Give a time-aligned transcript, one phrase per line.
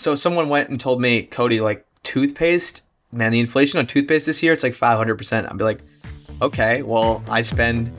[0.00, 2.80] So someone went and told me, Cody, like toothpaste,
[3.12, 5.50] man, the inflation on toothpaste this year, it's like 500%.
[5.50, 5.80] I'd be like,
[6.40, 7.92] okay, well, I spend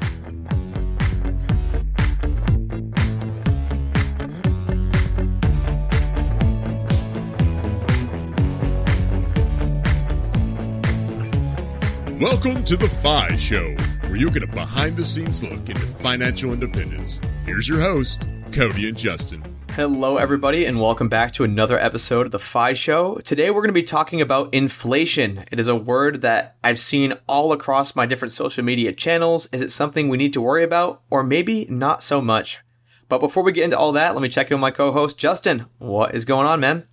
[12.19, 13.75] Welcome to the FI Show,
[14.07, 17.19] where you get a behind the scenes look into financial independence.
[17.45, 19.50] Here's your host, Cody and Justin.
[19.75, 23.19] Hello, everybody, and welcome back to another episode of the FI Show.
[23.19, 25.45] Today, we're going to be talking about inflation.
[25.49, 29.47] It is a word that I've seen all across my different social media channels.
[29.53, 32.59] Is it something we need to worry about, or maybe not so much?
[33.07, 35.17] But before we get into all that, let me check in with my co host,
[35.17, 35.67] Justin.
[35.77, 36.85] What is going on, man?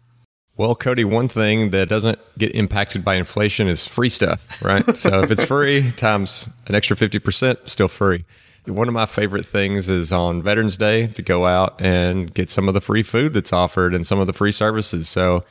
[0.56, 4.96] Well, Cody, one thing that doesn't get impacted by inflation is free stuff, right?
[4.96, 8.24] so if it's free times an extra 50%, still free.
[8.68, 12.68] One of my favorite things is on Veterans Day to go out and get some
[12.68, 15.08] of the free food that's offered and some of the free services.
[15.08, 15.44] So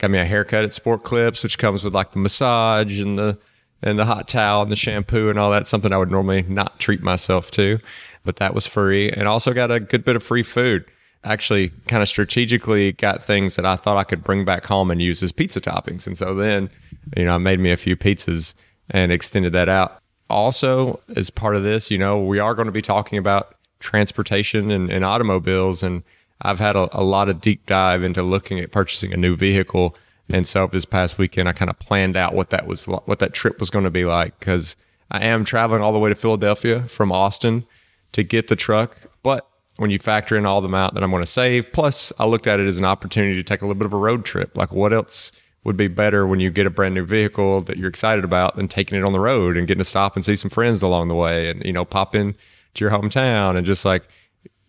[0.00, 3.38] got me a haircut at Sport Clips, which comes with like the massage and the
[3.84, 6.78] and the hot towel and the shampoo and all that, something I would normally not
[6.78, 7.80] treat myself to.
[8.24, 9.10] But that was free.
[9.10, 10.84] And also got a good bit of free food
[11.24, 15.00] actually kind of strategically got things that I thought I could bring back home and
[15.00, 16.06] use as pizza toppings.
[16.06, 16.68] And so then,
[17.16, 18.54] you know, I made me a few pizzas
[18.90, 20.01] and extended that out.
[20.30, 24.70] Also, as part of this, you know, we are going to be talking about transportation
[24.70, 25.82] and, and automobiles.
[25.82, 26.02] And
[26.40, 29.96] I've had a, a lot of deep dive into looking at purchasing a new vehicle.
[30.28, 33.34] And so this past weekend, I kind of planned out what that was, what that
[33.34, 34.76] trip was going to be like, because
[35.10, 37.66] I am traveling all the way to Philadelphia from Austin
[38.12, 38.96] to get the truck.
[39.22, 41.72] But when you factor in all the amount that I'm going to save.
[41.72, 43.98] Plus, I looked at it as an opportunity to take a little bit of a
[43.98, 44.56] road trip.
[44.56, 45.32] Like, what else
[45.64, 48.68] would be better when you get a brand new vehicle that you're excited about than
[48.68, 51.14] taking it on the road and getting to stop and see some friends along the
[51.14, 52.34] way and, you know, pop in
[52.74, 54.08] to your hometown and just like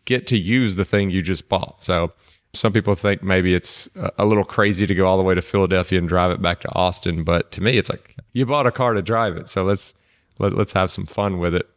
[0.06, 1.82] get to use the thing you just bought.
[1.82, 2.12] So,
[2.56, 5.98] some people think maybe it's a little crazy to go all the way to Philadelphia
[5.98, 8.94] and drive it back to Austin, but to me, it's like you bought a car
[8.94, 9.50] to drive it.
[9.50, 9.96] So let's
[10.38, 11.68] let, let's have some fun with it.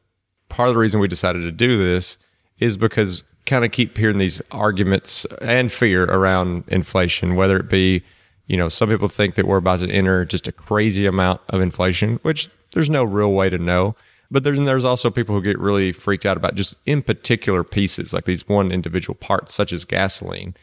[0.50, 2.18] Part of the reason we decided to do this
[2.58, 8.02] is because kind of keep hearing these arguments and fear around inflation, whether it be,
[8.46, 11.60] you know, some people think that we're about to enter just a crazy amount of
[11.60, 13.96] inflation, which there's no real way to know.
[14.30, 18.12] But there's, there's also people who get really freaked out about just in particular pieces,
[18.12, 20.54] like these one individual parts, such as gasoline.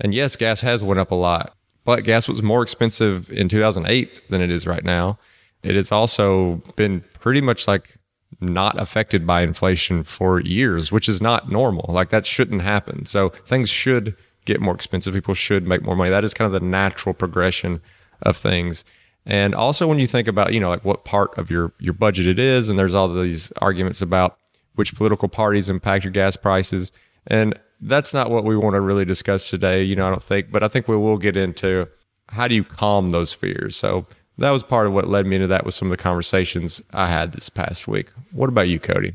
[0.00, 4.20] And yes, gas has went up a lot, but gas was more expensive in 2008
[4.30, 5.18] than it is right now.
[5.62, 7.96] It has also been pretty much like
[8.40, 11.86] not affected by inflation for years, which is not normal.
[11.88, 13.06] Like that shouldn't happen.
[13.06, 15.14] So things should get more expensive.
[15.14, 16.10] People should make more money.
[16.10, 17.80] That is kind of the natural progression
[18.22, 18.84] of things.
[19.26, 22.26] And also when you think about, you know, like what part of your your budget
[22.26, 24.38] it is, and there's all these arguments about
[24.74, 26.92] which political parties impact your gas prices.
[27.26, 30.50] And that's not what we want to really discuss today, you know, I don't think,
[30.50, 31.88] but I think we will get into
[32.28, 33.76] how do you calm those fears.
[33.76, 34.06] So
[34.38, 37.06] that was part of what led me into that with some of the conversations I
[37.08, 38.10] had this past week.
[38.32, 39.14] What about you, Cody?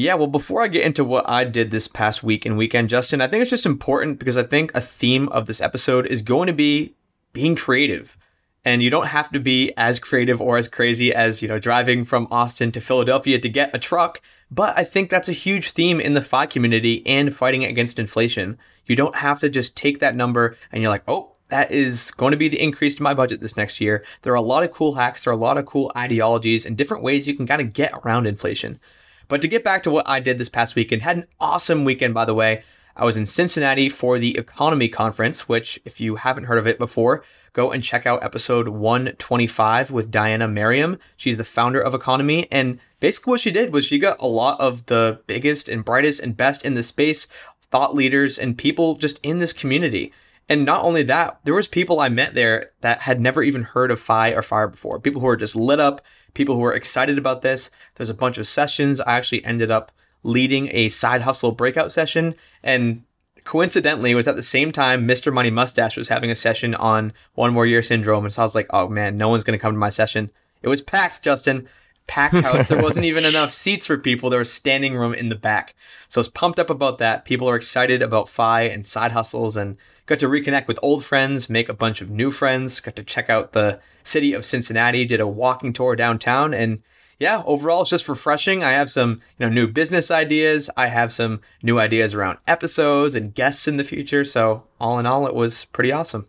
[0.00, 3.20] Yeah, well, before I get into what I did this past week and weekend, Justin,
[3.20, 6.46] I think it's just important because I think a theme of this episode is going
[6.46, 6.94] to be
[7.34, 8.16] being creative.
[8.64, 12.06] And you don't have to be as creative or as crazy as, you know, driving
[12.06, 14.22] from Austin to Philadelphia to get a truck.
[14.50, 18.58] But I think that's a huge theme in the FI community and fighting against inflation.
[18.86, 22.30] You don't have to just take that number and you're like, oh, that is going
[22.30, 24.02] to be the increase to my budget this next year.
[24.22, 26.76] There are a lot of cool hacks, there are a lot of cool ideologies and
[26.76, 28.80] different ways you can kind of get around inflation.
[29.30, 32.12] But to get back to what I did this past weekend, had an awesome weekend
[32.12, 32.64] by the way.
[32.96, 36.80] I was in Cincinnati for the EconoMe Conference, which, if you haven't heard of it
[36.80, 40.98] before, go and check out episode 125 with Diania Merriam.
[41.16, 42.48] She's the founder of EconoMe.
[42.50, 46.20] And basically, what she did was she got a lot of the biggest and brightest
[46.20, 47.28] and best in the space
[47.70, 50.12] thought leaders and people just in this community.
[50.48, 53.92] And not only that, there was people I met there that had never even heard
[53.92, 54.98] of FI or FIRE before.
[54.98, 56.02] People who were just lit up,
[56.34, 57.70] people who are excited about this.
[57.94, 59.00] There's a bunch of sessions.
[59.00, 59.92] I actually ended up
[60.22, 62.34] leading a side hustle breakout session.
[62.62, 63.04] And
[63.44, 65.32] coincidentally, it was at the same time Mr.
[65.32, 68.24] Money Mustache was having a session on one more year syndrome.
[68.24, 70.30] And so I was like, oh man, no one's going to come to my session.
[70.62, 71.68] It was packed, Justin.
[72.06, 72.66] Packed house.
[72.66, 74.30] there wasn't even enough seats for people.
[74.30, 75.74] There was standing room in the back.
[76.08, 77.24] So I was pumped up about that.
[77.24, 79.76] People are excited about FI and side hustles and
[80.10, 83.30] Got to reconnect with old friends, make a bunch of new friends, got to check
[83.30, 86.82] out the city of Cincinnati, did a walking tour downtown, and
[87.20, 88.64] yeah, overall it's just refreshing.
[88.64, 90.68] I have some, you know, new business ideas.
[90.76, 94.24] I have some new ideas around episodes and guests in the future.
[94.24, 96.26] So all in all, it was pretty awesome.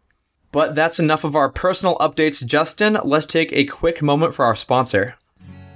[0.51, 2.99] But that's enough of our personal updates, Justin.
[3.03, 5.15] Let's take a quick moment for our sponsor.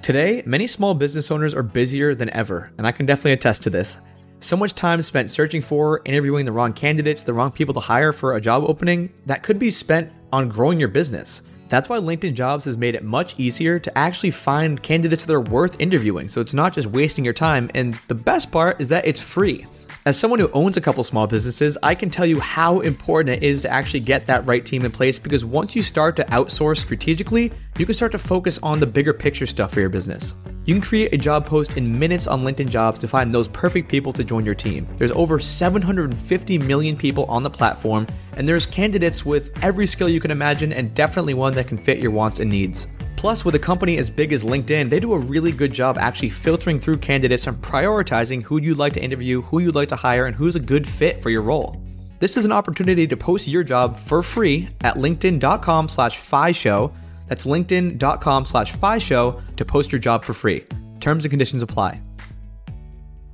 [0.04, 3.72] Today, many small business owners are busier than ever, and I can definitely attest to
[3.72, 3.98] this.
[4.46, 8.14] So much time spent searching for, interviewing the wrong candidates, the wrong people to hire
[8.14, 11.42] for a job opening, that could be spent on growing your business.
[11.68, 15.42] That's why LinkedIn Jobs has made it much easier to actually find candidates that are
[15.42, 16.30] worth interviewing.
[16.30, 17.72] So it's not just wasting your time.
[17.74, 19.66] And the best part is that it's free.
[20.08, 23.44] As someone who owns a couple small businesses, I can tell you how important it
[23.44, 26.78] is to actually get that right team in place because once you start to outsource
[26.78, 30.36] strategically, you can start to focus on the bigger picture stuff for your business.
[30.66, 33.90] You can create a job post in minutes on LinkedIn Jobs to find those perfect
[33.90, 34.88] people to join your team.
[34.98, 38.06] There's over 750 million people on the platform,
[38.38, 41.98] and there's candidates with every skill you can imagine and definitely one that can fit
[41.98, 42.88] your wants and needs.
[43.16, 46.30] Plus, with a company as big as LinkedIn, they do a really good job actually
[46.30, 50.26] filtering through candidates and prioritizing who you'd like to interview, who you'd like to hire,
[50.26, 51.82] and who's a good fit for your role.
[52.20, 56.22] This is an opportunity to post your job for free at linkedin.com slash
[56.56, 56.94] show.
[57.28, 60.66] That's linkedin.com slash show to post your job for free.
[61.00, 62.05] Terms and conditions apply.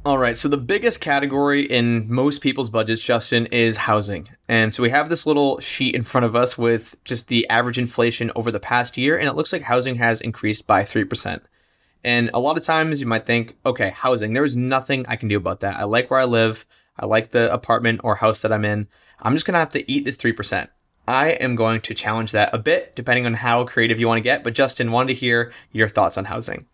[0.04, 4.30] All right, so the biggest category in most people's budgets, Justin, is housing.
[4.48, 7.78] And so we have this little sheet in front of us with just the average
[7.78, 11.42] inflation over the past year, and it looks like housing has increased by 3%.
[12.04, 15.28] And a lot of times you might think, okay, housing, there is nothing I can
[15.28, 15.78] do about that.
[15.78, 16.66] I like where I live,
[16.98, 18.88] I like the apartment or house that I'm in.
[19.20, 20.68] I'm just gonna have to eat this 3%.
[21.08, 24.24] I am going to challenge that a bit, depending on how creative you want to
[24.24, 24.44] get.
[24.44, 26.66] But Justin, wanted to hear your thoughts on housing.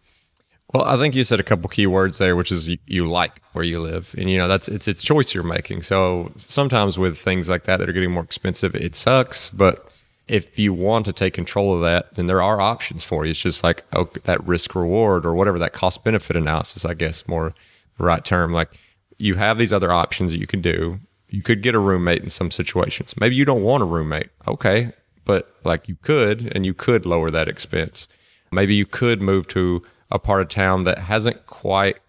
[0.74, 3.42] Well, I think you said a couple key words there, which is you, you, like
[3.54, 5.82] where you live, and you know that's it's it's choice you're making.
[5.84, 9.50] So sometimes with things like that that are getting more expensive, it sucks.
[9.50, 9.90] But
[10.28, 13.32] if you want to take control of that, then there are options for you.
[13.32, 17.26] It's just like oh, that risk reward or whatever that cost benefit analysis, I guess,
[17.30, 17.56] more
[17.98, 18.52] the right term.
[18.52, 18.78] Like
[19.18, 21.00] you have these other options that you can do.
[21.30, 23.16] You could get a roommate in some situations.
[23.18, 24.32] Maybe you don't want a roommate.
[24.46, 24.92] Okay,
[25.24, 28.10] but like you could, and you could lower that expense.
[28.52, 29.82] Maybe you could move to
[30.12, 32.00] a part of town that hasn't quite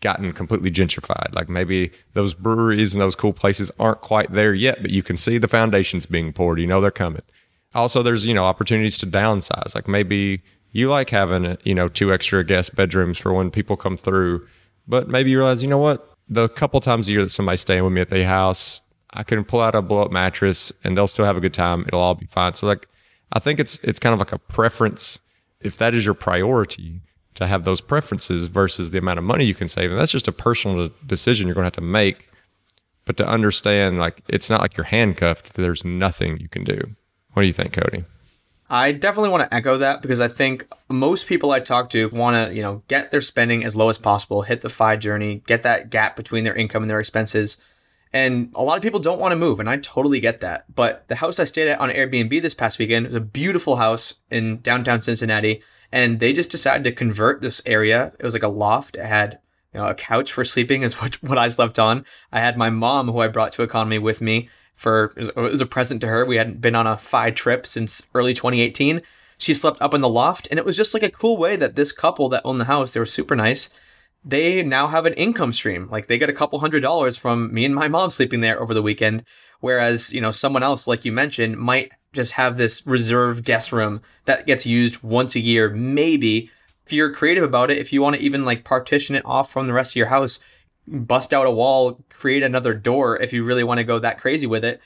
[0.00, 1.34] gotten completely gentrified.
[1.34, 5.16] Like maybe those breweries and those cool places aren't quite there yet, but you can
[5.16, 6.60] see the foundations being poured.
[6.60, 7.22] You know they're coming.
[7.74, 9.74] Also, there's you know opportunities to downsize.
[9.74, 13.96] Like maybe you like having you know two extra guest bedrooms for when people come
[13.96, 14.46] through,
[14.86, 17.84] but maybe you realize you know what the couple times a year that somebody's staying
[17.84, 18.80] with me at the house,
[19.12, 21.84] I can pull out a blow up mattress and they'll still have a good time.
[21.86, 22.54] It'll all be fine.
[22.54, 22.88] So like
[23.32, 25.20] I think it's it's kind of like a preference.
[25.60, 27.00] If that is your priority,
[27.36, 29.90] to have those preferences versus the amount of money you can save.
[29.90, 32.28] And that's just a personal decision you're going to have to make.
[33.04, 36.78] But to understand, like, it's not like you're handcuffed, there's nothing you can do.
[37.32, 38.04] What do you think, Cody?
[38.68, 42.48] I definitely want to echo that because I think most people I talk to want
[42.48, 45.62] to, you know, get their spending as low as possible, hit the FI journey, get
[45.62, 47.62] that gap between their income and their expenses.
[48.12, 50.64] And a lot of people don't want to move, and I totally get that.
[50.74, 54.20] But the house I stayed at on Airbnb this past weekend was a beautiful house
[54.30, 55.62] in downtown Cincinnati
[55.92, 58.12] and they just decided to convert this area.
[58.18, 58.96] It was like a loft.
[58.96, 59.38] It had
[59.72, 62.04] you know, a couch for sleeping is what, what I slept on.
[62.32, 65.66] I had my mom, who I brought to EconoMe with me for it was a
[65.66, 66.24] present to her.
[66.24, 69.02] We hadn't been on a FI trip since early 2018.
[69.38, 71.74] She slept up in the loft, and it was just like a cool way that
[71.74, 73.70] this couple that owned the house, they were super nice.
[74.24, 75.88] They now have an income stream.
[75.90, 78.74] Like they get a couple hundred dollars from me and my mom sleeping there over
[78.74, 79.24] the weekend.
[79.60, 84.02] Whereas, you know, someone else, like you mentioned, might just have this reserve guest room
[84.24, 86.50] that gets used once a year, maybe.
[86.84, 89.66] If you're creative about it, if you want to even like partition it off from
[89.66, 90.40] the rest of your house,
[90.86, 94.46] bust out a wall, create another door if you really want to go that crazy
[94.46, 94.80] with it.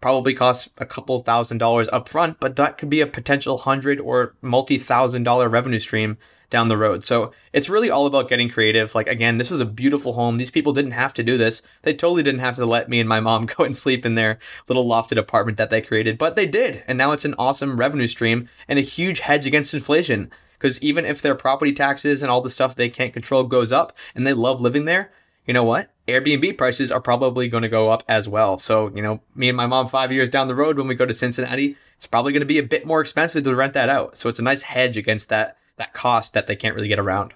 [0.00, 3.98] Probably costs a couple thousand dollars up front, but that could be a potential hundred
[3.98, 6.18] or multi thousand dollar revenue stream
[6.50, 7.04] down the road.
[7.04, 8.94] So it's really all about getting creative.
[8.94, 10.36] Like, again, this is a beautiful home.
[10.36, 11.62] These people didn't have to do this.
[11.82, 14.38] They totally didn't have to let me and my mom go and sleep in their
[14.66, 16.84] little lofted apartment that they created, but they did.
[16.86, 20.30] And now it's an awesome revenue stream and a huge hedge against inflation.
[20.58, 23.96] Because even if their property taxes and all the stuff they can't control goes up
[24.14, 25.12] and they love living there,
[25.46, 25.92] you know what?
[26.08, 28.58] Airbnb prices are probably going to go up as well.
[28.58, 31.06] So, you know, me and my mom, five years down the road, when we go
[31.06, 34.16] to Cincinnati, it's probably going to be a bit more expensive to rent that out.
[34.18, 37.32] So it's a nice hedge against that that cost that they can't really get around.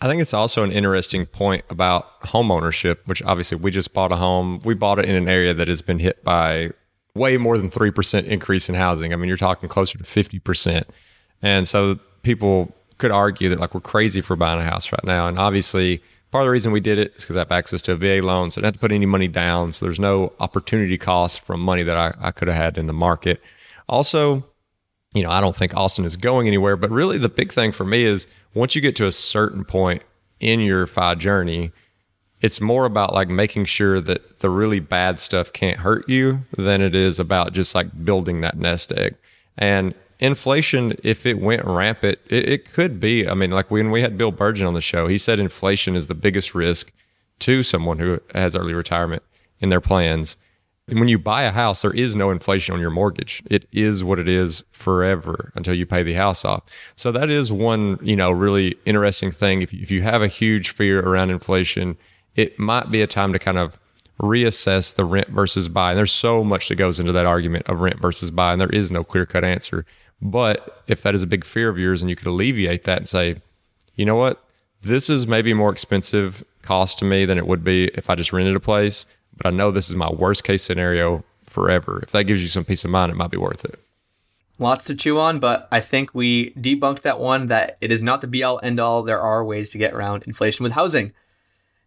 [0.00, 4.12] I think it's also an interesting point about home ownership, which obviously we just bought
[4.12, 4.60] a home.
[4.64, 6.70] We bought it in an area that has been hit by
[7.14, 9.12] way more than 3% increase in housing.
[9.12, 10.84] I mean, you're talking closer to 50%.
[11.40, 15.28] And so people could argue that like we're crazy for buying a house right now.
[15.28, 17.92] And obviously, part of the reason we did it is because I have access to
[17.92, 18.50] a VA loan.
[18.50, 19.72] So I didn't have to put any money down.
[19.72, 22.92] So there's no opportunity cost from money that I, I could have had in the
[22.92, 23.40] market.
[23.88, 24.44] Also,
[25.16, 26.76] you know, I don't think Austin is going anywhere.
[26.76, 30.02] But really, the big thing for me is once you get to a certain point
[30.40, 31.72] in your FI journey,
[32.42, 36.82] it's more about like making sure that the really bad stuff can't hurt you than
[36.82, 39.16] it is about just like building that nest egg.
[39.56, 43.26] And inflation, if it went rampant, it, it could be.
[43.26, 46.08] I mean, like when we had Bill Bengen on the show, he said inflation is
[46.08, 46.92] the biggest risk
[47.38, 49.22] to someone who has early retirement
[49.60, 50.36] in their plans.
[50.88, 53.42] When you buy a house, there is no inflation on your mortgage.
[53.46, 56.62] It is what it is forever until you pay the house off.
[56.94, 59.62] So that is one, you know, really interesting thing.
[59.62, 61.96] If, if you have a huge fear around inflation,
[62.36, 63.80] it might be a time to kind of
[64.22, 65.90] reassess the rent versus buy.
[65.90, 68.70] And there's so much that goes into that argument of rent versus buy, and there
[68.70, 69.84] is no clear cut answer.
[70.22, 73.08] But if that is a big fear of yours and you could alleviate that and
[73.08, 73.42] say,
[73.96, 74.40] you know what,
[74.82, 78.32] this is maybe more expensive cost to me than it would be if I just
[78.32, 79.04] rented a place
[79.36, 82.00] but I know this is my worst case scenario forever.
[82.02, 83.80] If that gives you some peace of mind, it might be worth it.
[84.58, 88.22] Lots to chew on, but I think we debunked that one that it is not
[88.22, 89.02] the be all end all.
[89.02, 91.12] There are ways to get around inflation with housing.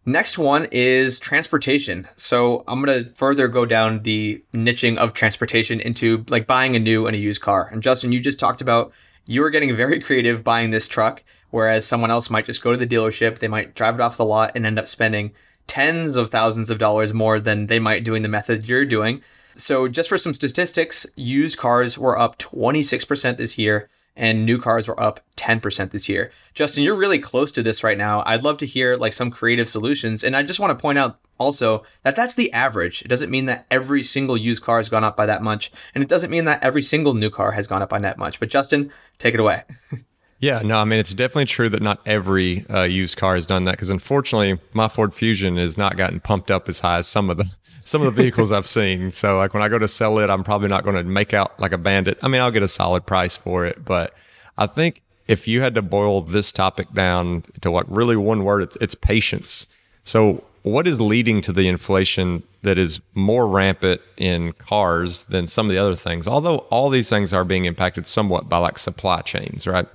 [0.06, 2.08] Next one is transportation.
[2.16, 6.78] So I'm going to further go down the niching of transportation into like buying a
[6.78, 7.68] new and a used car.
[7.70, 8.92] And Justin, you just talked about
[9.26, 12.78] you were getting very creative buying this truck, whereas someone else might just go to
[12.78, 15.32] the dealership, they might drive it off the lot and end up spending
[15.70, 19.22] tens of thousands of dollars more than they might doing the method you're doing.
[19.56, 24.88] So, just for some statistics, used cars were up 26% this year and new cars
[24.88, 26.32] were up 10% this year.
[26.54, 28.24] Justin, you're really close to this right now.
[28.26, 30.24] I'd love to hear like some creative solutions.
[30.24, 33.02] And I just want to point out also that that's the average.
[33.02, 35.70] It doesn't mean that every single used car has gone up by that much.
[35.94, 38.40] And it doesn't mean that every single new car has gone up by that much.
[38.40, 39.62] But Justin, take it away.
[40.40, 43.64] Yeah, no, I mean, it's definitely true that not every uh, used car has done
[43.64, 47.28] that because unfortunately, my Ford Fusion has not gotten pumped up as high as some
[47.28, 47.50] of the
[47.84, 49.10] some of the vehicles I've seen.
[49.10, 51.60] So, like when I go to sell it, I'm probably not going to make out
[51.60, 52.18] like a bandit.
[52.22, 54.14] I mean, I'll get a solid price for it, but
[54.56, 58.62] I think if you had to boil this topic down to what really one word,
[58.62, 59.66] it's, it's patience.
[60.04, 65.66] So, what is leading to the inflation that is more rampant in cars than some
[65.66, 66.26] of the other things?
[66.26, 69.86] Although all these things are being impacted somewhat by like supply chains, right?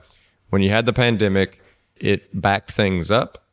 [0.50, 1.62] When you had the pandemic,
[1.96, 3.46] it backed things up.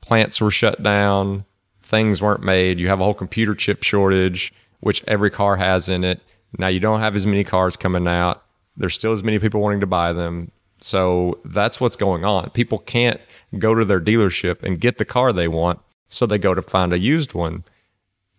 [0.00, 1.44] Plants were shut down,
[1.82, 2.80] things weren't made.
[2.80, 6.20] You have a whole computer chip shortage, which every car has in it.
[6.58, 8.42] Now you don't have as many cars coming out.
[8.76, 10.50] There's still as many people wanting to buy them.
[10.80, 12.50] So that's what's going on.
[12.50, 13.20] People can't
[13.58, 16.92] go to their dealership and get the car they want, so they go to find
[16.92, 17.64] a used one.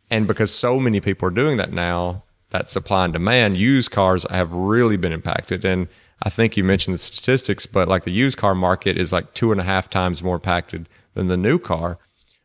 [0.09, 4.25] And because so many people are doing that now, that supply and demand, used cars
[4.29, 5.65] have really been impacted.
[5.65, 5.87] And
[6.21, 9.51] I think you mentioned the statistics, but like the used car market is like two
[9.51, 11.97] and a half times more impacted than the new car.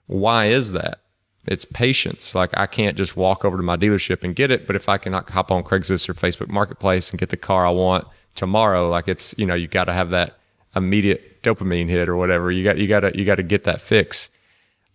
[0.07, 1.01] Why is that?
[1.47, 2.35] It's patience.
[2.35, 4.99] Like I can't just walk over to my dealership and get it, but if I
[4.99, 9.09] can hop on Craigslist or Facebook Marketplace and get the car I want tomorrow, like
[9.09, 10.39] it's you know you got to have that
[10.75, 12.51] immediate dopamine hit or whatever.
[12.51, 14.31] You got you got to you got to get that fix.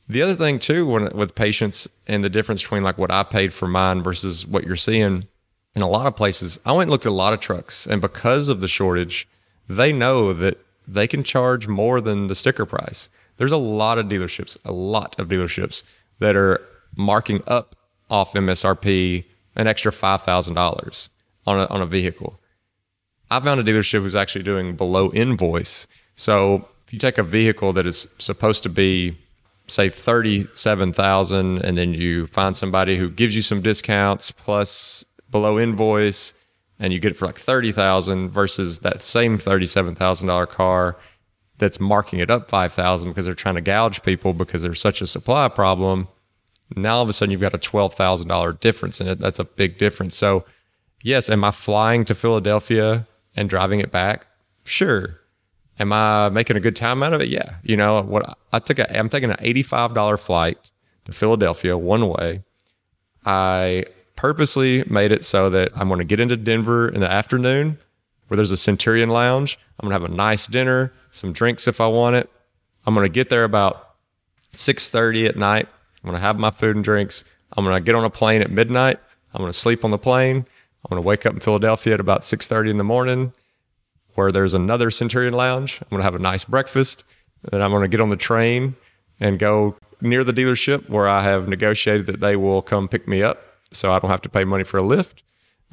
[0.07, 3.53] The other thing too, when, with patience and the difference between like what I paid
[3.53, 5.27] for mine versus what you're seeing
[5.75, 8.01] in a lot of places, I went and looked at a lot of trucks, and
[8.01, 9.27] because of the shortage,
[9.67, 13.09] they know that they can charge more than the sticker price.
[13.37, 15.83] There's a lot of dealerships, a lot of dealerships
[16.19, 16.61] that are
[16.95, 17.75] marking up
[18.09, 21.09] off MSRP an extra $5,000
[21.45, 22.39] on a, on a vehicle.
[23.29, 25.87] I found a dealership who's actually doing below invoice.
[26.15, 29.17] So if you take a vehicle that is supposed to be
[29.67, 36.33] say 37,000 and then you find somebody who gives you some discounts plus below invoice
[36.79, 40.97] and you get it for like 30,000 versus that same $37,000 car
[41.57, 45.07] that's marking it up 5,000 because they're trying to gouge people because there's such a
[45.07, 46.07] supply problem.
[46.75, 49.19] Now all of a sudden you've got a $12,000 difference in it.
[49.19, 50.17] That's a big difference.
[50.17, 50.45] So,
[51.01, 54.25] yes, am I flying to Philadelphia and driving it back?
[54.63, 55.19] Sure.
[55.79, 57.29] Am I making a good time out of it?
[57.29, 57.55] Yeah.
[57.63, 60.57] You know, what I took a I'm taking an $85 flight
[61.05, 62.43] to Philadelphia one way.
[63.25, 67.79] I purposely made it so that I'm going to get into Denver in the afternoon
[68.27, 69.57] where there's a Centurion Lounge.
[69.79, 72.29] I'm going to have a nice dinner, some drinks if I want it.
[72.85, 73.95] I'm going to get there about
[74.53, 75.67] 6:30 at night.
[76.03, 77.23] I'm going to have my food and drinks.
[77.55, 78.99] I'm going to get on a plane at midnight.
[79.33, 80.37] I'm going to sleep on the plane.
[80.37, 83.33] I'm going to wake up in Philadelphia at about 6:30 in the morning
[84.15, 85.79] where there's another Centurion Lounge.
[85.81, 87.03] I'm going to have a nice breakfast.
[87.51, 88.75] Then I'm going to get on the train
[89.19, 93.23] and go near the dealership where I have negotiated that they will come pick me
[93.23, 95.23] up so I don't have to pay money for a lift.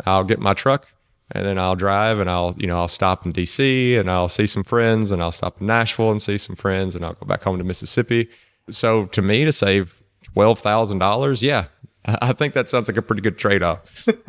[0.06, 0.86] I'll get my truck
[1.32, 4.46] and then I'll drive and I'll, you know, I'll stop in DC and I'll see
[4.46, 7.42] some friends and I'll stop in Nashville and see some friends and I'll go back
[7.42, 8.28] home to Mississippi.
[8.68, 10.02] So to me, to save
[10.36, 11.66] $12,000, yeah,
[12.04, 14.08] I think that sounds like a pretty good trade off.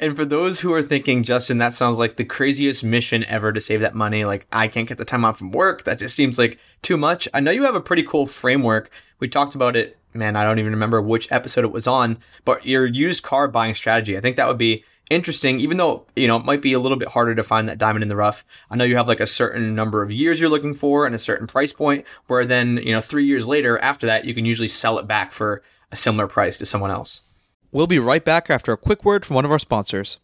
[0.00, 3.60] and for those who are thinking, Justin, that sounds like the craziest mission ever to
[3.60, 4.24] save that money.
[4.24, 5.84] Like, I can't get the time off from work.
[5.84, 7.28] That just seems like too much.
[7.32, 8.90] I know you have a pretty cool framework.
[9.20, 12.66] We talked about it man, I don't even remember which episode it was on, but
[12.66, 14.16] your used car buying strategy.
[14.16, 16.98] I think that would be interesting, even though, you know, it might be a little
[16.98, 18.44] bit harder to find that diamond in the rough.
[18.70, 21.18] I know you have like a certain number of years you're looking for and a
[21.18, 24.68] certain price point, where then, you know, three years later after that, you can usually
[24.68, 27.26] sell it back for a similar price to someone else.
[27.72, 30.18] We'll be right back after a quick word from one of our sponsors.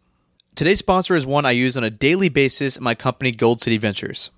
[0.57, 3.79] Today's sponsor is one I use on a daily basis at my company, Gold City
[3.79, 4.31] Ventures.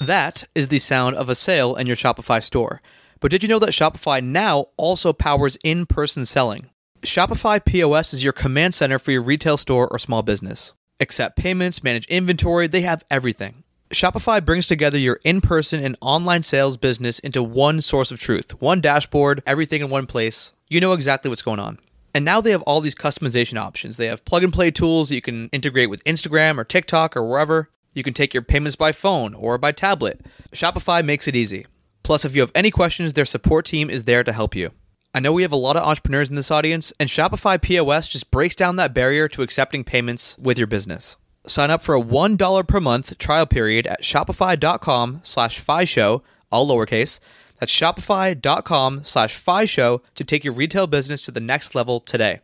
[0.00, 2.80] That is the sound of a sale in your Shopify store.
[3.20, 6.70] But did you know that Shopify now also powers in person selling?
[7.02, 10.72] Shopify POS is your command center for your retail store or small business.
[11.00, 13.62] Accept payments, manage inventory, they have everything.
[13.90, 18.58] Shopify brings together your in person and online sales business into one source of truth,
[18.62, 20.53] one dashboard, everything in one place.
[20.68, 21.78] You know exactly what's going on.
[22.14, 23.96] And now they have all these customization options.
[23.96, 27.70] They have plug and play tools you can integrate with Instagram or TikTok or wherever.
[27.92, 30.24] You can take your payments by phone or by tablet.
[30.52, 31.66] Shopify makes it easy.
[32.02, 34.70] Plus, if you have any questions, their support team is there to help you.
[35.12, 38.30] I know we have a lot of entrepreneurs in this audience, and Shopify POS just
[38.30, 41.16] breaks down that barrier to accepting payments with your business.
[41.46, 47.20] Sign up for a $1 per month trial period at shopify.com slash show, all lowercase.
[47.64, 52.40] That's shopify.com slash show to take your retail business to the next level today.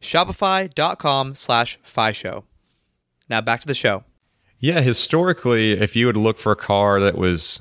[0.00, 1.76] Shopify.com slash
[2.12, 2.44] show.
[3.28, 4.04] Now back to the show.
[4.60, 7.58] Yeah, historically, if you would look for a car that was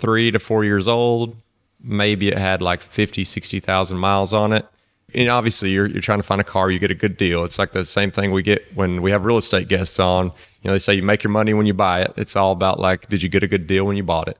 [0.00, 1.36] three to four years old,
[1.80, 4.66] maybe it had like 50, 60,000 miles on it.
[5.14, 7.44] And obviously, you're, you're trying to find a car, you get a good deal.
[7.44, 10.32] It's like the same thing we get when we have real estate guests on.
[10.62, 12.12] You know, they say you make your money when you buy it.
[12.16, 14.36] It's all about like, did you get a good deal when you bought it?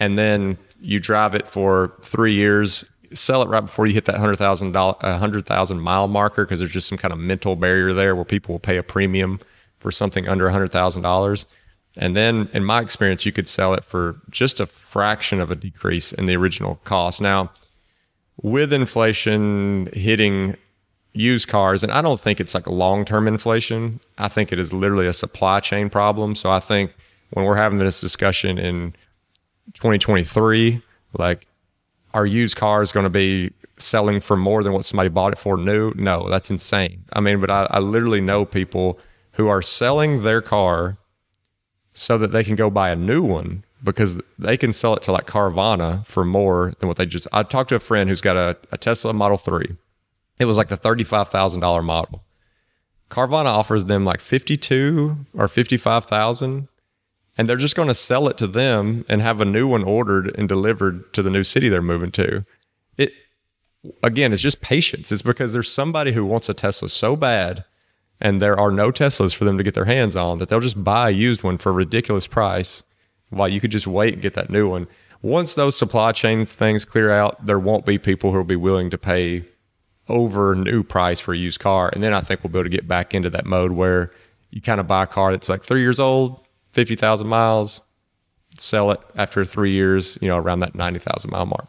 [0.00, 4.16] And then you drive it for three years, sell it right before you hit that
[4.16, 7.92] hundred thousand dollar, hundred thousand mile marker, because there's just some kind of mental barrier
[7.92, 9.38] there where people will pay a premium
[9.78, 11.46] for something under a hundred thousand dollars.
[11.96, 15.56] And then, in my experience, you could sell it for just a fraction of a
[15.56, 17.20] decrease in the original cost.
[17.20, 17.50] Now,
[18.40, 20.56] with inflation hitting
[21.12, 24.72] used cars, and I don't think it's like long term inflation, I think it is
[24.72, 26.36] literally a supply chain problem.
[26.36, 26.94] So I think
[27.30, 28.94] when we're having this discussion in
[29.74, 30.82] 2023,
[31.18, 31.46] like,
[32.12, 35.56] are used cars going to be selling for more than what somebody bought it for
[35.56, 35.92] new?
[35.96, 37.04] No, that's insane.
[37.12, 38.98] I mean, but I, I literally know people
[39.32, 40.98] who are selling their car
[41.92, 45.12] so that they can go buy a new one because they can sell it to
[45.12, 47.26] like Carvana for more than what they just.
[47.32, 49.76] I talked to a friend who's got a, a Tesla Model 3.
[50.38, 52.22] It was like the $35,000 model.
[53.10, 56.68] Carvana offers them like 52 or 55,000
[57.38, 60.34] and they're just going to sell it to them and have a new one ordered
[60.36, 62.44] and delivered to the new city they're moving to.
[62.96, 63.12] It
[64.02, 65.10] again, it's just patience.
[65.10, 67.64] It's because there's somebody who wants a Tesla so bad
[68.20, 70.84] and there are no Teslas for them to get their hands on, that they'll just
[70.84, 72.82] buy a used one for a ridiculous price
[73.30, 74.86] while you could just wait and get that new one.
[75.22, 78.90] Once those supply chain things clear out, there won't be people who will be willing
[78.90, 79.44] to pay
[80.08, 81.90] over new price for a used car.
[81.92, 84.12] And then I think we'll be able to get back into that mode where
[84.50, 86.40] you kind of buy a car that's like three years old,
[86.72, 87.80] 50,000 miles,
[88.58, 91.68] sell it after three years, you know, around that 90,000 mile mark.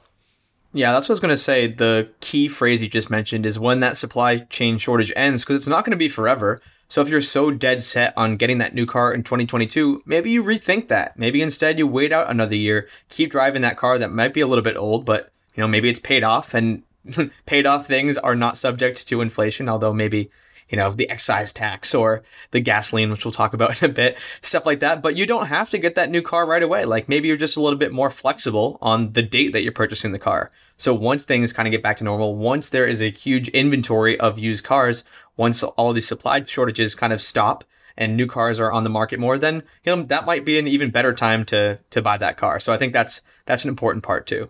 [0.74, 1.68] Yeah, that's what I was going to say.
[1.68, 5.68] The key phrase you just mentioned is when that supply chain shortage ends, because it's
[5.68, 6.62] not going to be forever.
[6.88, 10.44] So if you're so dead set on getting that new car in 2022, maybe you
[10.44, 11.18] rethink that.
[11.18, 14.48] Maybe instead you wait out another year, keep driving that car that might be a
[14.48, 16.84] little bit old, but you know maybe it's paid off, and
[17.46, 19.70] paid off things are not subject to inflation.
[19.70, 20.32] Although maybe
[20.72, 24.18] you know, the excise tax or the gasoline, which we'll talk about in a bit,
[24.42, 25.02] stuff like that.
[25.02, 26.86] But you don't have to get that new car right away.
[26.86, 30.14] Like maybe you're just a little bit more flexible on the date that you're purchasing
[30.14, 30.50] the car.
[30.78, 34.20] So once things kind of get back to normal, once there is a huge inventory
[34.20, 35.04] of used cars,
[35.38, 37.64] once all these supply shortages kind of stop
[37.98, 40.68] and new cars are on the market more, then you know that might be an
[40.68, 42.60] even better time to to buy that car.
[42.60, 44.48] So I think that's that's an important part too.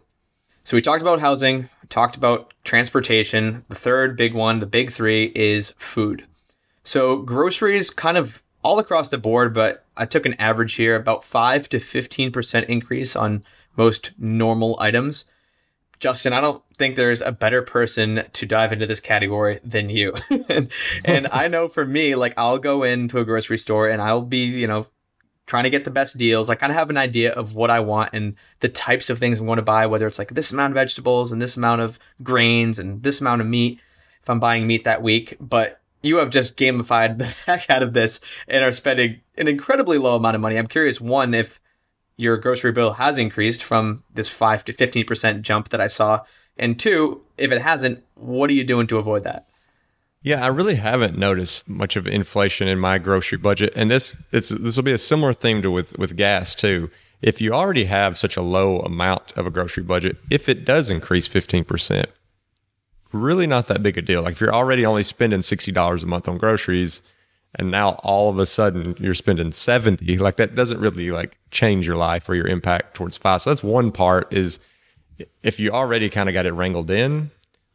[0.63, 3.63] So we talked about housing, talked about transportation.
[3.69, 6.25] The third big one, the big three, is food.
[6.83, 11.23] So groceries kind of all across the board, but I took an average here about
[11.23, 13.43] 5 to 15% increase on
[13.75, 15.29] most normal items.
[15.99, 20.15] Justin, I don't think there's a better person to dive into this category than you.
[20.49, 20.71] and,
[21.05, 24.45] and I know for me, like I'll go into a grocery store and I'll be,
[24.45, 24.87] you know,
[25.51, 26.49] trying to get the best deals.
[26.49, 29.37] I kind of have an idea of what I want and the types of things
[29.37, 31.99] I'm going to buy, whether it's like this amount of vegetables and this amount of
[32.23, 33.77] grains and this amount of meat
[34.21, 35.35] if I'm buying meat that week.
[35.41, 39.97] But you have just gamified the heck out of this and are spending an incredibly
[39.97, 40.55] low amount of money.
[40.55, 41.59] I'm curious, one, if
[42.15, 46.21] your grocery bill has increased from this 5 to 15% jump that I saw.
[46.57, 49.49] And two, if it hasn't, what are you doing to avoid that?
[50.23, 54.49] Yeah, I really haven't noticed much of inflation in my grocery budget, and this it's
[54.49, 56.91] this will be a similar theme to with with gas too.
[57.21, 60.89] If you already have such a low amount of a grocery budget, if it does
[60.89, 62.09] increase fifteen percent,
[63.13, 64.21] really not that big a deal.
[64.21, 67.01] Like if you're already only spending $60 a month on groceries
[67.55, 71.85] and now all of a sudden you're spending 70, like that doesn't really like change
[71.85, 73.37] your life or your impact towards FI.
[73.37, 74.59] So that's one part is
[75.43, 77.31] if you already kind of got it wrangled in,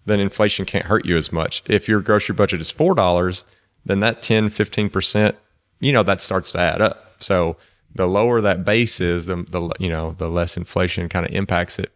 [0.07, 1.62] then inflation can't hurt you as much.
[1.66, 3.45] If your grocery budget is $4,
[3.85, 5.37] then that 10, 15%,
[5.81, 7.14] you know, that starts to add up.
[7.19, 7.57] So
[7.95, 11.79] the lower that base is, the, the you know, the less inflation kind of impacts
[11.79, 11.92] it.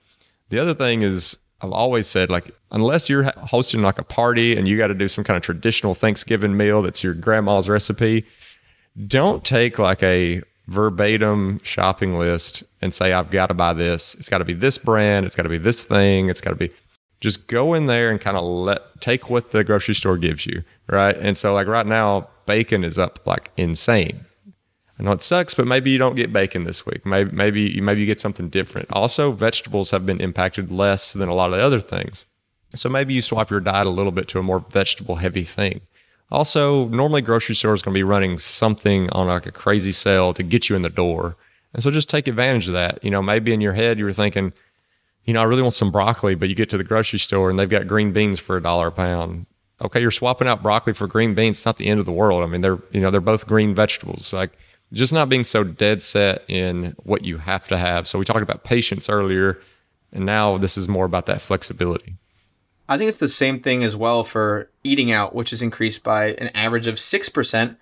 [0.50, 4.66] The other thing is I've always said like unless you're hosting like a party and
[4.66, 8.24] you got to do some kind of traditional Thanksgiving meal that's your grandma's recipe,
[9.06, 14.14] don't take like a verbatim shopping list and say I've got to buy this.
[14.14, 16.56] It's got to be this brand, it's got to be this thing, it's got to
[16.56, 16.70] be
[17.20, 20.62] just go in there and kind of let take what the grocery store gives you,
[20.88, 21.16] right?
[21.16, 24.24] And so like right now bacon is up like insane.
[24.98, 27.06] I know it sucks, but maybe you don't get bacon this week.
[27.06, 28.92] Maybe maybe maybe you get something different.
[28.92, 32.26] Also, vegetables have been impacted less than a lot of the other things.
[32.74, 35.80] So maybe you swap your diet a little bit to a more vegetable heavy thing.
[36.30, 40.42] Also, normally grocery stores going to be running something on like a crazy sale to
[40.42, 41.36] get you in the door.
[41.72, 43.02] And so just take advantage of that.
[43.02, 44.52] You know, maybe in your head you were thinking,
[45.24, 47.58] you know, I really want some broccoli, but you get to the grocery store and
[47.58, 49.46] they've got green beans for a dollar a pound.
[49.82, 51.58] Okay, you're swapping out broccoli for green beans.
[51.58, 52.42] It's not the end of the world.
[52.42, 54.32] I mean, they're you know they're both green vegetables.
[54.32, 54.52] Like
[54.92, 58.08] just not being so dead set in what you have to have.
[58.08, 59.60] So we talked about patience earlier,
[60.12, 62.16] and now this is more about that flexibility.
[62.88, 66.32] I think it's the same thing as well for eating out, which is increased by
[66.32, 67.76] an average of 6%.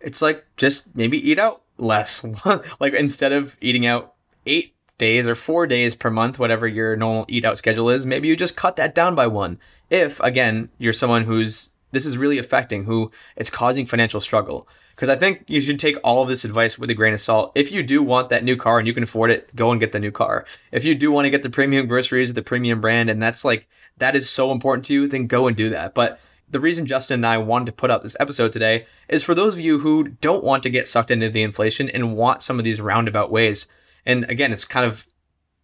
[0.00, 2.24] It's like just maybe eat out less.
[2.80, 4.14] like instead of eating out
[4.46, 8.28] eight days or four days per month, whatever your normal eat out schedule is, maybe
[8.28, 9.58] you just cut that down by one.
[9.90, 14.68] If, again, you're someone who's this is really affecting, who it's causing financial struggle.
[14.94, 17.50] Because I think you should take all of this advice with a grain of salt.
[17.56, 19.90] If you do want that new car and you can afford it, go and get
[19.90, 20.46] the new car.
[20.70, 23.68] If you do want to get the premium groceries, the premium brand, and that's like,
[23.98, 25.94] that is so important to you, then go and do that.
[25.94, 29.34] But the reason Justin and I wanted to put out this episode today is for
[29.34, 32.58] those of you who don't want to get sucked into the inflation and want some
[32.58, 33.66] of these roundabout ways.
[34.04, 35.06] And again, it's kind of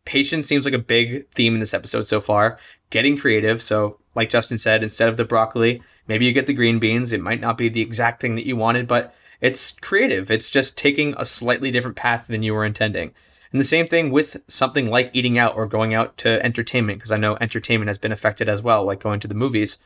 [0.04, 2.58] patience seems like a big theme in this episode so far.
[2.90, 3.60] Getting creative.
[3.60, 7.12] So, like Justin said, instead of the broccoli, maybe you get the green beans.
[7.12, 10.30] It might not be the exact thing that you wanted, but it's creative.
[10.30, 13.12] It's just taking a slightly different path than you were intending.
[13.52, 17.12] And the same thing with something like eating out or going out to entertainment, because
[17.12, 19.78] I know entertainment has been affected as well, like going to the movies.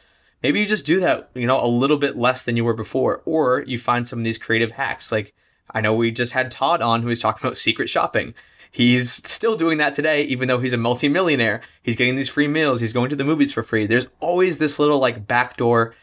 [0.42, 3.22] Maybe you just do that, you know, a little bit less than you were before,
[3.24, 5.12] or you find some of these creative hacks.
[5.12, 5.34] Like
[5.74, 8.34] I know we just had Todd on who was talking about secret shopping.
[8.70, 11.60] He's still doing that today, even though he's a multimillionaire.
[11.82, 12.80] He's getting these free meals.
[12.80, 13.86] He's going to the movies for free.
[13.86, 15.94] There's always this little like backdoor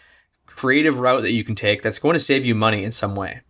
[0.46, 3.42] creative route that you can take that's going to save you money in some way.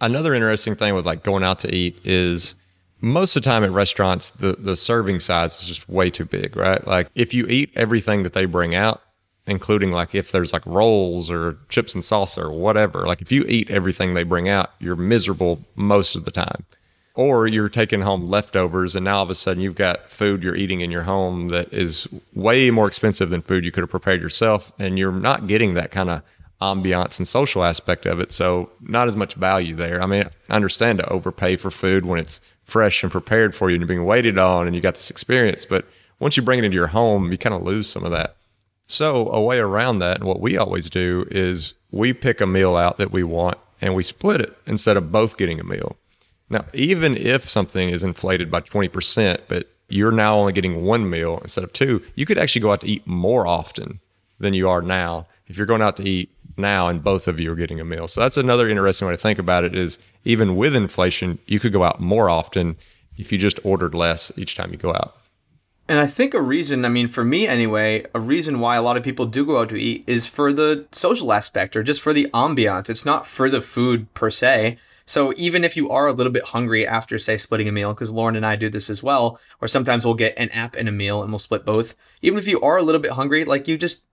[0.00, 2.54] Another interesting thing with like going out to eat is
[3.00, 6.56] most of the time at restaurants the the serving size is just way too big,
[6.56, 6.86] right?
[6.86, 9.02] Like if you eat everything that they bring out,
[9.46, 13.44] including like if there's like rolls or chips and salsa or whatever, like if you
[13.46, 16.64] eat everything they bring out, you're miserable most of the time.
[17.16, 20.56] Or you're taking home leftovers and now all of a sudden you've got food you're
[20.56, 24.20] eating in your home that is way more expensive than food you could have prepared
[24.20, 26.22] yourself and you're not getting that kind of
[26.60, 28.32] ambiance and social aspect of it.
[28.32, 30.02] So not as much value there.
[30.02, 33.74] I mean, I understand to overpay for food when it's fresh and prepared for you
[33.74, 35.84] and you're being waited on and you got this experience, but
[36.18, 38.36] once you bring it into your home, you kind of lose some of that.
[38.86, 42.76] So a way around that, and what we always do is we pick a meal
[42.76, 45.96] out that we want and we split it instead of both getting a meal.
[46.50, 51.38] Now, even if something is inflated by 20%, but you're now only getting one meal
[51.42, 54.00] instead of two, you could actually go out to eat more often
[54.38, 57.52] than you are now if you're going out to eat now and both of you
[57.52, 58.08] are getting a meal.
[58.08, 61.72] So that's another interesting way to think about it is even with inflation, you could
[61.72, 62.76] go out more often
[63.16, 65.16] if you just ordered less each time you go out.
[65.86, 68.96] And I think a reason, I mean, for me anyway, a reason why a lot
[68.96, 72.14] of people do go out to eat is for the social aspect or just for
[72.14, 72.88] the ambiance.
[72.88, 74.78] It's not for the food per se.
[75.04, 78.12] So even if you are a little bit hungry after, say, splitting a meal, because
[78.12, 80.92] Lauren and I do this as well, or sometimes we'll get an app and a
[80.92, 81.94] meal and we'll split both.
[82.22, 84.04] Even if you are a little bit hungry, like you just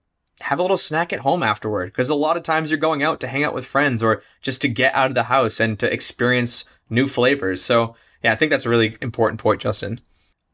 [0.42, 3.20] have a little snack at home afterward because a lot of times you're going out
[3.20, 5.90] to hang out with friends or just to get out of the house and to
[5.90, 7.62] experience new flavors.
[7.62, 10.00] So, yeah, I think that's a really important point, Justin.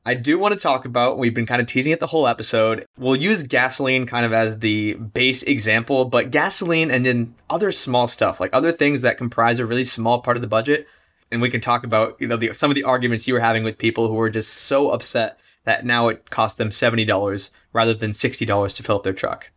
[0.07, 2.87] I do want to talk about, we've been kind of teasing it the whole episode.
[2.97, 8.07] We'll use gasoline kind of as the base example, but gasoline and then other small
[8.07, 10.87] stuff, like other things that comprise a really small part of the budget.
[11.31, 13.65] And we can talk about, you know, the, some of the arguments you were having
[13.65, 18.13] with people who were just so upset that now it cost them $70 rather than
[18.13, 19.51] $60 to fill up their truck.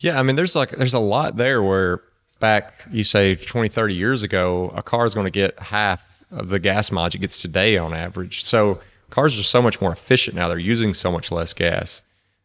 [0.00, 2.02] Yeah, I mean, there's like there's a lot there where
[2.40, 6.50] back you say 20, 30 years ago, a car is going to get half of
[6.50, 8.44] the gas mileage it gets today on average.
[8.44, 12.02] So cars are so much more efficient now; they're using so much less gas.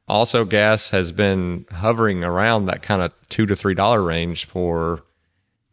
[0.08, 5.04] Also, gas has been hovering around that kind of two to three dollar range for,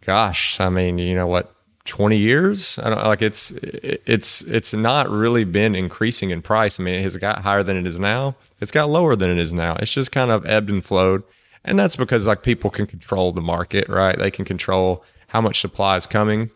[0.05, 1.53] gosh, I mean, you know what,
[1.85, 2.79] twenty years?
[2.79, 6.79] I don't like it's it's it's not really been increasing in price.
[6.79, 8.37] I mean, it has got higher than it is now.
[8.61, 9.77] It's got lower than it is now.
[9.81, 11.25] It's just kind of ebbed and flowed,
[11.65, 14.19] and that's because like people can control the market, right?
[14.19, 16.51] They can control how much supply is coming.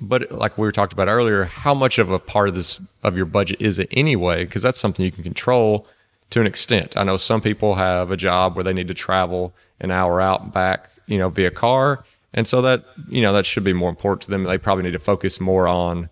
[0.00, 3.16] But like we were talked about earlier, how much of a part of this of
[3.16, 4.44] your budget is it anyway?
[4.44, 5.86] Because that's something you can control
[6.30, 6.96] to an extent.
[6.96, 10.42] I know some people have a job where they need to travel an hour out
[10.42, 12.04] and back, you know, via car.
[12.34, 14.44] And so that, you know, that should be more important to them.
[14.44, 16.10] They probably need to focus more on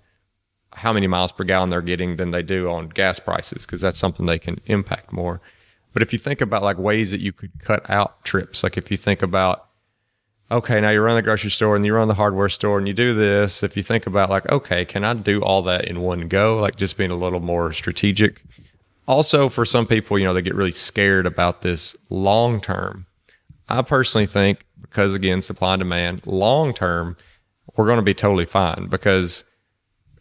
[0.73, 3.99] how many miles per gallon they're getting than they do on gas prices because that's
[3.99, 5.41] something they can impact more.
[5.93, 8.91] But if you think about like ways that you could cut out trips, like if
[8.91, 9.69] you think about,
[10.51, 12.95] okay, now you run the grocery store and you run the hardware store and you
[12.95, 16.29] do this, if you think about like, okay, can I do all that in one
[16.29, 16.59] go?
[16.59, 18.43] Like just being a little more strategic
[19.09, 23.07] also, for some people, you know, they get really scared about this long term.
[23.69, 27.17] I personally think, because again, supply and demand, long term,
[27.77, 29.45] we're going to be totally fine because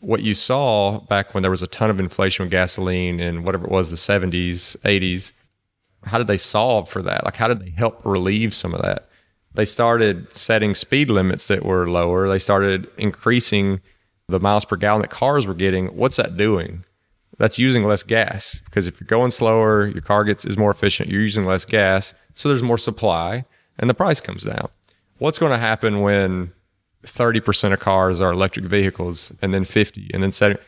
[0.01, 3.65] what you saw back when there was a ton of inflation with gasoline and whatever
[3.65, 5.31] it was, the 70s, 80s,
[6.03, 7.23] how did they solve for that?
[7.23, 9.04] Like, how did they help relieve some of that?
[9.55, 12.27] They started setting speed limits that were lower.
[12.27, 13.81] They started increasing
[14.27, 15.87] the miles per gallon that cars were getting.
[15.87, 16.83] What's that doing?
[17.37, 21.09] that's using less gas because if you're going slower, your car gets is more efficient,
[21.09, 23.45] you're using less gas, so there's more supply
[23.77, 24.69] and the price comes down.
[25.17, 26.51] What's going to happen when
[27.03, 30.61] 30% of cars are electric vehicles and then 50 and then 70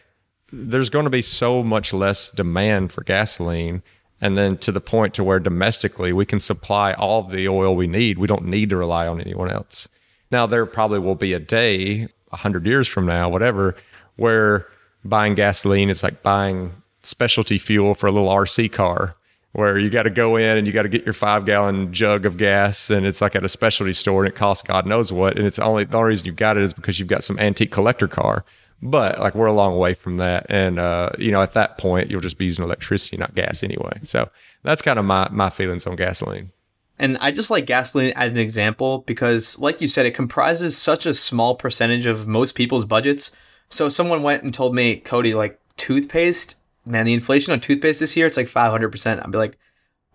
[0.54, 3.84] there's going to be so much less demand for gasoline
[4.22, 7.88] and then to the point to where domestically we can supply all the oil we
[7.88, 8.18] need.
[8.18, 9.88] We don't need to rely on anyone else.
[10.32, 13.76] Now there probably will be a day 100 years from now whatever
[14.18, 14.68] where
[15.06, 19.16] buying gasoline is like buying specialty fuel for a little RC car
[19.54, 22.26] where you got to go in and you got to get your five gallon jug
[22.26, 25.38] of gas and it's like at a specialty store and it costs God knows what.
[25.38, 27.72] And it's only the only reason you got it is because you've got some antique
[27.72, 28.46] collector car.
[28.82, 30.46] But like we're a long way from that.
[30.50, 34.00] And, uh, you know, at that point, you'll just be using electricity, not gas anyway.
[34.04, 34.30] So
[34.64, 36.52] that's kind of my, my feelings on gasoline.
[37.00, 41.06] And I just like gasoline as an example because, like you said, it comprises such
[41.06, 43.36] a small percentage of most people's budgets
[43.70, 48.16] so someone went and told me, Cody, like toothpaste, man, the inflation on toothpaste this
[48.16, 49.24] year, it's like 500%.
[49.24, 49.58] I'd be like,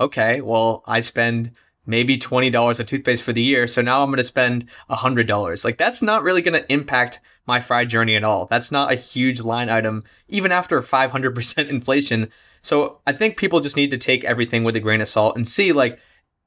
[0.00, 1.52] okay, well, I spend
[1.84, 3.66] maybe $20 on toothpaste for the year.
[3.66, 5.64] So now I'm going to spend $100.
[5.64, 8.46] Like that's not really going to impact my fried journey at all.
[8.46, 12.30] That's not a huge line item, even after 500% inflation.
[12.62, 15.46] So I think people just need to take everything with a grain of salt and
[15.46, 15.98] see like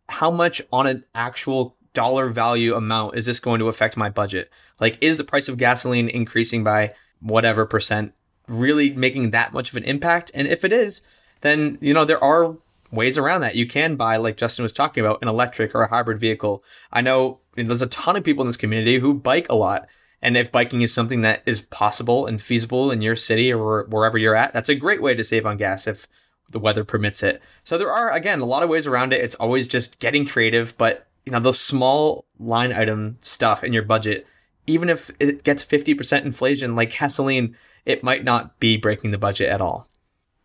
[0.07, 4.51] how much on an actual dollar value amount is this going to affect my budget?
[4.79, 8.13] Like, is the price of gasoline increasing by whatever percent
[8.47, 10.29] really making that much of an impact?
[10.35, 11.01] And if it is,
[11.41, 12.57] then, you know, there are
[12.91, 13.55] ways around that.
[13.55, 16.63] You can buy, like Justin was talking about, an electric or a hybrid vehicle.
[16.91, 19.87] I know there's a ton of people in this community who bike a lot.
[20.25, 24.17] And if biking is something that is possible and feasible in your city or wherever
[24.17, 26.07] you're at, that's a great way to save on gas if
[26.49, 27.39] the weather permits it.
[27.63, 29.21] So there are, again, a lot of ways around it.
[29.21, 33.83] It's always just getting creative, but you know, those small line item stuff in your
[33.83, 34.25] budget,
[34.65, 39.49] even if it gets 50% inflation like gasoline, it might not be breaking the budget
[39.49, 39.87] at all.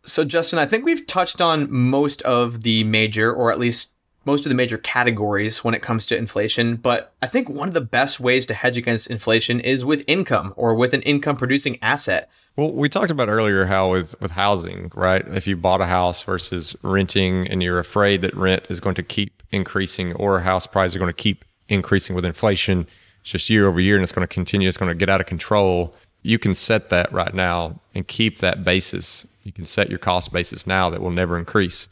[0.02, 4.44] So, Justin, I think we've touched on most of the major, or at least most
[4.44, 7.80] of the major categories when it comes to inflation, but I think one of the
[7.80, 12.28] best ways to hedge against inflation is with income or with an income producing asset.
[12.56, 15.26] Well, we talked about earlier how with, with housing, right?
[15.28, 19.02] If you bought a house versus renting and you're afraid that rent is going to
[19.02, 22.86] keep increasing or house prices are going to keep increasing with inflation
[23.20, 25.20] it's just year over year and it's going to continue, it's going to get out
[25.20, 25.94] of control.
[26.22, 29.26] You can set that right now and keep that basis.
[29.42, 31.88] You can set your cost basis now that will never increase.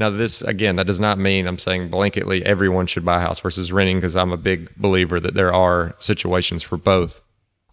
[0.00, 3.38] Now, this again, that does not mean I'm saying blanketly everyone should buy a house
[3.38, 7.20] versus renting because I'm a big believer that there are situations for both.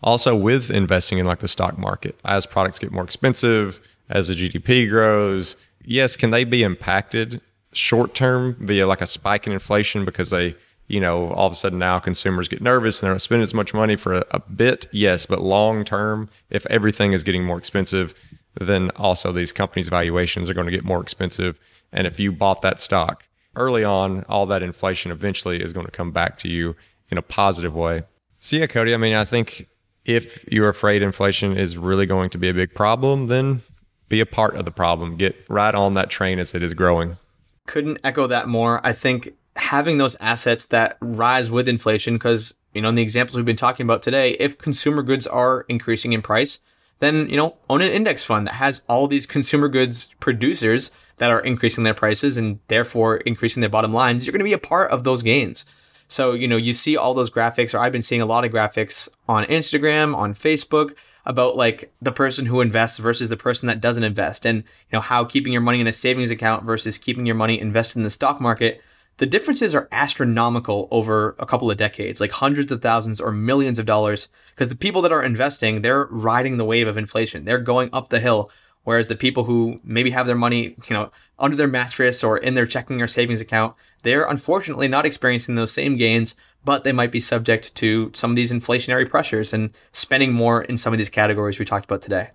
[0.04, 4.36] Also, with investing in like the stock market, as products get more expensive, as the
[4.36, 7.40] GDP grows, yes, can they be impacted
[7.72, 10.54] short term via like a spike in inflation because they,
[10.88, 13.54] you know, all of a sudden now consumers get nervous and they're not spending as
[13.54, 14.88] much money for a, a bit?
[14.92, 18.14] Yes, but long term, if everything is getting more expensive,
[18.60, 21.58] then also these companies' valuations are going to get more expensive.
[21.92, 25.92] And if you bought that stock early on, all that inflation eventually is going to
[25.92, 26.76] come back to you
[27.10, 28.04] in a positive way.
[28.40, 29.68] So, yeah, Cody, I mean, I think
[30.06, 33.62] if you're afraid inflation is really going to be a big problem, then
[34.10, 35.18] be a part of the problem.
[35.18, 37.18] Get right on that train as it is growing.
[37.66, 38.80] Couldn't echo that more.
[38.86, 43.36] I think having those assets that rise with inflation, because, you know, in the examples
[43.36, 46.62] we've been talking about today, if consumer goods are increasing in price,
[47.00, 51.32] then, you know, own an index fund that has all these consumer goods producers that
[51.32, 54.26] are increasing their prices and therefore increasing their bottom lines.
[54.26, 55.66] You're going to be a part of those gains.
[56.08, 58.52] So, you know, you see all those graphics, or I've been seeing a lot of
[58.52, 60.94] graphics on Instagram, on Facebook
[61.26, 65.02] about like the person who invests versus the person that doesn't invest and, you know,
[65.02, 68.10] how keeping your money in a savings account versus keeping your money invested in the
[68.10, 68.82] stock market.
[69.18, 73.80] The differences are astronomical over a couple of decades, like hundreds of thousands or millions
[73.80, 77.44] of dollars, because the people that are investing, they're riding the wave of inflation.
[77.44, 78.50] They're going up the hill
[78.88, 82.54] Whereas the people who maybe have their money, you know, under their mattress or in
[82.54, 87.12] their checking or savings account, they're unfortunately not experiencing those same gains, but they might
[87.12, 91.10] be subject to some of these inflationary pressures and spending more in some of these
[91.10, 92.30] categories we talked about today.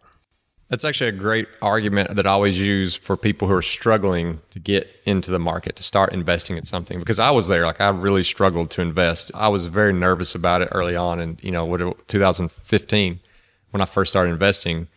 [0.69, 4.59] That's actually a great argument that I always use for people who are struggling to
[4.59, 6.99] get into the market, to start investing in something.
[6.99, 9.31] Because I was there, like I really struggled to invest.
[9.35, 13.21] I was very nervous about it early on, and you know, what 2015
[13.71, 14.89] when I first started investing.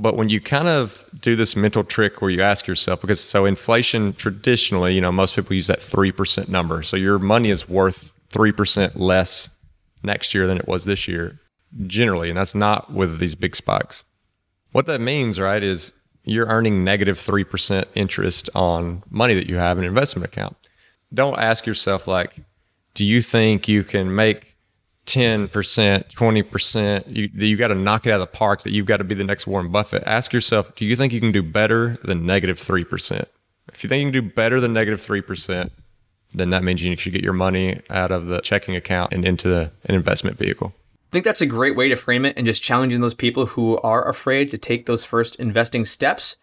[0.00, 3.44] But when you kind of do this mental trick where you ask yourself, because so
[3.44, 6.82] inflation traditionally, you know, most people use that 3% number.
[6.82, 9.50] So your money is worth 3% less
[10.02, 11.38] next year than it was this year,
[11.86, 12.30] generally.
[12.30, 14.04] And that's not with these big spikes.
[14.72, 15.92] What that means, right, is
[16.24, 20.56] you're earning negative 3% interest on money that you have in an investment account.
[21.12, 22.36] Don't ask yourself, like,
[22.94, 24.49] do you think you can make
[25.06, 28.98] 10%, 20%, you, you got to knock it out of the park that you've got
[28.98, 30.02] to be the next Warren Buffett.
[30.06, 33.24] Ask yourself, do you think you can do better than negative 3%?
[33.72, 35.70] If you think you can do better than negative 3%,
[36.32, 39.48] then that means you should get your money out of the checking account and into
[39.48, 40.72] the, an investment vehicle.
[41.10, 43.78] I think that's a great way to frame it and just challenging those people who
[43.78, 46.36] are afraid to take those first investing steps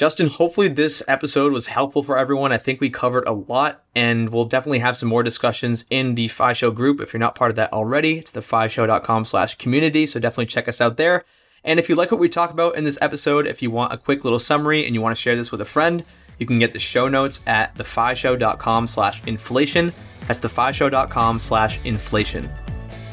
[0.00, 2.52] Justin, hopefully this episode was helpful for everyone.
[2.52, 6.26] I think we covered a lot and we'll definitely have some more discussions in the
[6.26, 7.02] FI Show group.
[7.02, 10.06] If you're not part of that already, it's the fishow.com slash community.
[10.06, 11.22] So definitely check us out there.
[11.64, 13.98] And if you like what we talk about in this episode, if you want a
[13.98, 16.02] quick little summary and you want to share this with a friend,
[16.38, 19.92] you can get the show notes at thefishow.com slash inflation.
[20.26, 22.50] That's thefishow.com slash inflation.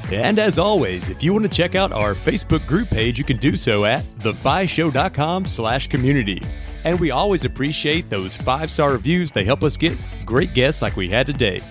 [0.09, 3.35] And as always, if you want to check out our Facebook group page, you can
[3.35, 6.41] do so at thefishow.com slash community.
[6.83, 9.31] And we always appreciate those five star reviews.
[9.31, 11.61] They help us get great guests like we had today.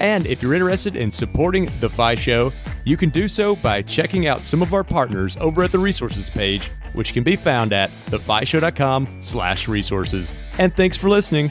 [0.00, 2.52] And if you're interested in supporting The FI Show,
[2.84, 6.28] you can do so by checking out some of our partners over at the resources
[6.28, 10.34] page, which can be found at thefishow.com slash resources.
[10.58, 11.50] And thanks for listening.